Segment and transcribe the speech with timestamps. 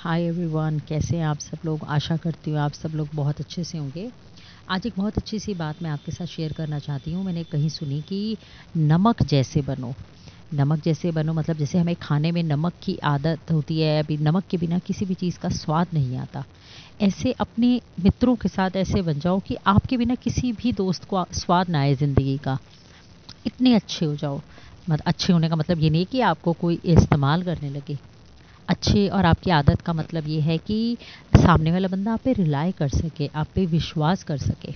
[0.00, 1.84] Hi everyone कैसे हैं आप सब लोग?
[1.88, 4.10] आशा करती हूँ आप सब लोग बहुत अच्छे से होंगे।
[4.68, 7.68] आज एक बहुत अच्छी सी बात मैं आपके साथ शेयर करना चाहती हूँ। मैंने कहीं
[7.68, 8.36] सुनी कि
[8.76, 9.94] नमक जैसे बनो।
[10.54, 14.44] नमक जैसे बनो मतलब जैसे हमें खाने में नमक की आदत होती है, अभी नमक
[14.50, 16.44] के बिना किसी भी चीज़ का स्वाद नहीं आता।
[17.00, 21.24] ऐसे अपने मित्रों के साथ ऐसे बन जाओ कि आपके बिना किसी भी दोस्त को
[21.34, 22.58] स्वाद ना आए ज़िंदगी का।
[23.46, 24.42] इतने अच्छे हो जाओ।
[24.88, 27.98] मतलब अच्छे होने का मतलब ये नहीं कि आपको कोई इस्तेमाल करने लगे।
[28.70, 30.96] अच्छे और आपकी आदत का मतलब ये है कि
[31.36, 34.72] सामने वाला बंदा आप पे रिलाई कर सके, आप पे विश्वास कर सके।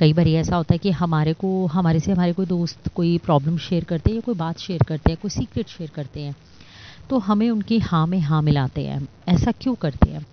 [0.00, 3.56] कई बार ऐसा होता है कि हमारे को, हमारे से हमारे कोई दोस्त कोई प्रॉब्लम
[3.58, 6.34] शेयर करते हैं या कोई बात शेयर करते हैं, कोई सीक्रेट शेयर करते हैं
[7.10, 10.26] तो हमें उनकी हाँ में हाँ मिलाते हैं। ऐसा क्यों करते हैं?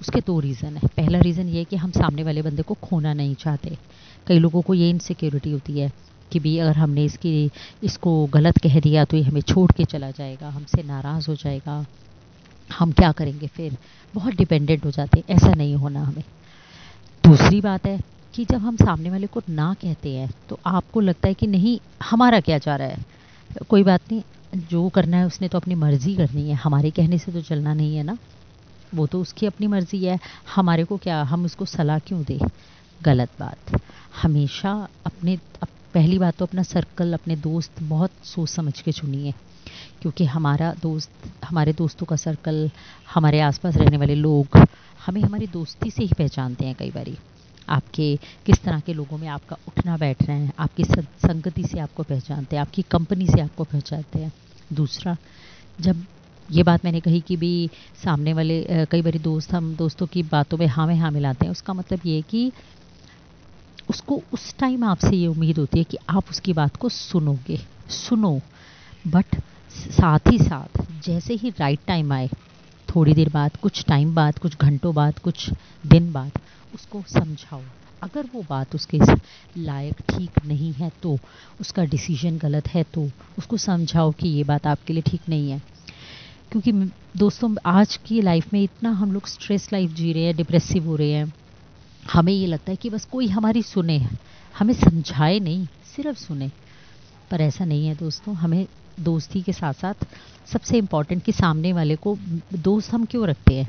[0.00, 3.12] उसके दो रीज़न है। पहला रीज़न ये है कि हम सामने वाले बंदे को खोना
[3.12, 3.76] नहीं चाहते।
[4.26, 5.90] कई लोगों को ये इनसिक्योरिटी होती है।
[6.32, 7.50] कि भी अगर हमने इसकी
[7.82, 11.84] इसको गलत कह दिया तो ये हमें छोड़ के चला जाएगा हमसे नाराज़ हो जाएगा।
[12.70, 13.76] हम क्या करेंगे फिर?
[14.14, 16.24] बहुत डिपेंडेंट हो जाते हैं ऐसा नहीं होना हमें।
[17.24, 18.00] दूसरी बात है
[18.34, 21.78] कि जब हम सामने वाले को ना कहते हैं तो आपको लगता है कि नहीं
[22.02, 23.04] हमारा क्या जा रहा है?
[23.68, 27.32] कोई बात नहीं जो करना है उसने तो अपनी मर्ज़ी करनी है। हमारे कहने से
[27.32, 28.16] तो चलना नहीं है ना।
[28.94, 30.18] वो तो उसकी अपनी मर्ज़ी है।
[30.54, 32.38] हमारे को क्या हम उसको सलाह क्यों दें?
[33.02, 33.80] गलत बात।
[34.22, 34.72] हमेशा
[35.06, 39.32] अपने अप, पहली बात तो अपना सर्कल अपने दोस्त बहुत सोच समझ के चुनिए,
[40.02, 41.10] क्योंकि हमारा दोस्त,
[41.44, 42.70] हमारे दोस्तों का सर्कल
[43.14, 44.58] हमारे आसपास रहने वाले लोग,
[45.00, 47.16] हमें हमारी दोस्ती से ही पहचानते हैं कई बारी।
[47.68, 52.02] आपके, किस तरह के लोगों में आपका उठना बैठ रहे हैं, आपकी संगति से आपको
[52.04, 54.32] पहचानते हैं, आपकी कंपनी से आपको पहचानते हैं।
[54.72, 55.16] दूसरा,
[55.78, 56.04] जब
[56.48, 57.68] ये बात मैंने कही कि भी
[58.04, 61.50] सामने वाले कई बारी दोस्त, हम दोस्तों की बातों में हाँ में हाँ मिलाते हैं,
[61.52, 62.50] उसका मतलब ये है कि
[63.90, 67.58] उसको उस टाइम आपसे ये उम्मीद होती है कि आप उसकी बात को सुनोगे।
[67.90, 68.40] सुनो।
[69.06, 72.28] बट साथ ही साथ, जैसे ही राइट टाइम आए,
[72.88, 75.50] थोड़ी देर बाद, कुछ टाइम बाद, कुछ घंटों बाद, कुछ
[75.86, 76.38] दिन बाद,
[76.74, 77.62] उसको समझाओ।
[78.02, 78.98] अगर वो बात उसके
[79.56, 81.18] लायक ठीक नहीं है तो
[81.60, 83.08] उसका डिसीज़न गलत है तो
[83.38, 85.62] उसको समझाओ कि ये बात आपके लिए ठीक नहीं है।
[86.52, 86.72] क्योंकि
[87.16, 90.96] दोस्तों, आज की लाइफ में इतना हम लोग स्ट्रेस लाइफ जी रहे हैं डिप्रेसिव हो
[90.96, 91.32] रहे हैं।
[92.12, 94.08] हमें ये लगता है कि बस कोई हमारी सुने,
[94.58, 96.50] हमें समझाए नहीं, सिर्फ़ सुने।
[97.30, 98.66] पर ऐसा नहीं है दोस्तों, हमें
[99.00, 100.06] दोस्ती के साथ साथ
[100.46, 102.16] सबसे इंपॉर्टेंट कि सामने वाले को
[102.54, 103.68] दोस्त हम क्यों रखते हैं?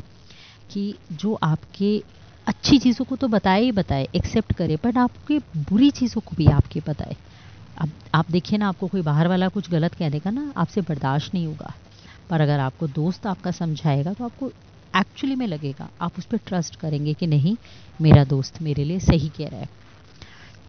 [0.71, 2.03] कि जो आपके
[2.47, 6.45] अच्छी चीज़ों को तो बताए ही बताए एक्सेप्ट करे बट आपके बुरी चीज़ों को भी
[6.45, 7.15] आपके बताए।
[7.81, 11.33] अब आप देखिए ना, आपको कोई बाहर वाला कुछ गलत कह देगा ना, आपसे बर्दाश्त
[11.33, 11.73] नहीं होगा।
[12.29, 14.51] पर अगर आपको दोस्त आपका समझाएगा तो आपको
[14.99, 17.55] एक्चुअली में लगेगा। आप उस पर ट्रस्ट करेंगे कि नहीं,
[18.01, 19.67] मेरा दोस्त मेरे लिए सही कह रहा है।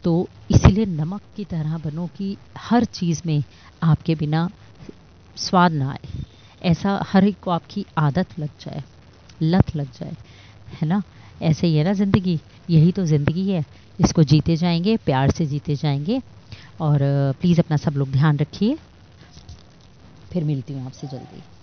[0.05, 3.43] तो इसीलिए नमक की तरह बनो कि हर चीज़ में
[3.83, 4.49] आपके बिना
[5.37, 6.23] स्वाद ना आए।
[6.63, 8.83] ऐसा हर एक को आपकी आदत लग जाए,
[9.43, 10.17] लत लग जाए,
[10.83, 11.03] है ना?
[11.43, 13.65] ऐसे ही है ना ज़िंदगी। यही तो ज़िंदगी है।
[14.01, 16.21] इसको जीते जाएँगे, प्यार से जीते जाएँगे।
[16.81, 16.99] और
[17.41, 18.79] प्लीज़ अपना सब लोग ध्यान रखिए।
[20.33, 21.60] फिर मिलती हूँ आपसे जल्दी।